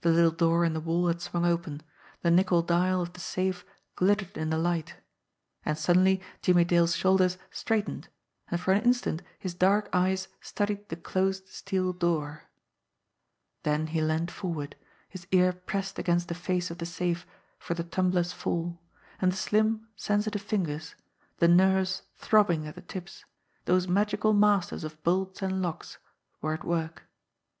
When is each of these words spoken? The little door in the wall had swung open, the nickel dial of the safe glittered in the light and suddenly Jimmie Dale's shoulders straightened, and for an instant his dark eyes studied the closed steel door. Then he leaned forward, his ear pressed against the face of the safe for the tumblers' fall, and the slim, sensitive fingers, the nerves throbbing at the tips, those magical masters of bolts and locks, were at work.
The 0.00 0.10
little 0.10 0.32
door 0.32 0.64
in 0.64 0.72
the 0.72 0.80
wall 0.80 1.06
had 1.06 1.20
swung 1.22 1.44
open, 1.46 1.80
the 2.22 2.30
nickel 2.32 2.60
dial 2.60 3.00
of 3.00 3.12
the 3.12 3.20
safe 3.20 3.64
glittered 3.94 4.36
in 4.36 4.50
the 4.50 4.58
light 4.58 4.96
and 5.64 5.78
suddenly 5.78 6.20
Jimmie 6.42 6.64
Dale's 6.64 6.96
shoulders 6.96 7.38
straightened, 7.52 8.08
and 8.50 8.60
for 8.60 8.72
an 8.72 8.82
instant 8.82 9.22
his 9.38 9.54
dark 9.54 9.88
eyes 9.92 10.26
studied 10.40 10.88
the 10.88 10.96
closed 10.96 11.46
steel 11.50 11.92
door. 11.92 12.46
Then 13.62 13.86
he 13.86 14.00
leaned 14.00 14.32
forward, 14.32 14.74
his 15.08 15.28
ear 15.30 15.52
pressed 15.52 16.00
against 16.00 16.26
the 16.26 16.34
face 16.34 16.68
of 16.72 16.78
the 16.78 16.84
safe 16.84 17.24
for 17.60 17.74
the 17.74 17.84
tumblers' 17.84 18.32
fall, 18.32 18.82
and 19.20 19.30
the 19.30 19.36
slim, 19.36 19.86
sensitive 19.94 20.42
fingers, 20.42 20.96
the 21.38 21.46
nerves 21.46 22.02
throbbing 22.16 22.66
at 22.66 22.74
the 22.74 22.82
tips, 22.82 23.24
those 23.66 23.86
magical 23.86 24.32
masters 24.32 24.82
of 24.82 25.00
bolts 25.04 25.42
and 25.42 25.62
locks, 25.62 25.98
were 26.40 26.54
at 26.54 26.64
work. 26.64 27.04